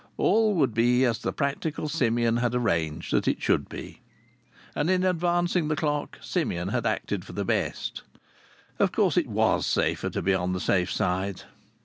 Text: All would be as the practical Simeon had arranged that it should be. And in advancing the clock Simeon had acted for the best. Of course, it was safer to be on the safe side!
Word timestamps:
All 0.17 0.55
would 0.55 0.73
be 0.73 1.05
as 1.05 1.19
the 1.19 1.31
practical 1.31 1.87
Simeon 1.87 2.37
had 2.37 2.55
arranged 2.55 3.13
that 3.13 3.27
it 3.27 3.39
should 3.39 3.69
be. 3.69 4.01
And 4.73 4.89
in 4.89 5.03
advancing 5.03 5.67
the 5.67 5.75
clock 5.75 6.17
Simeon 6.23 6.69
had 6.69 6.87
acted 6.87 7.23
for 7.23 7.33
the 7.33 7.45
best. 7.45 8.01
Of 8.79 8.91
course, 8.91 9.15
it 9.15 9.27
was 9.27 9.63
safer 9.67 10.09
to 10.09 10.21
be 10.23 10.33
on 10.33 10.53
the 10.53 10.59
safe 10.59 10.91
side! 10.91 11.43